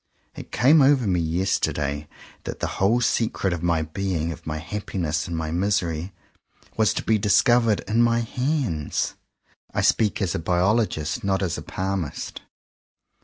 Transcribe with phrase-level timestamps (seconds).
[0.35, 2.07] It came over me yesterday
[2.45, 6.11] that the whole secretof my being, of my happiness and my misery,
[6.75, 9.13] was to be discovered in my hands.
[9.75, 12.41] I speak as a biologist, not as a palmist.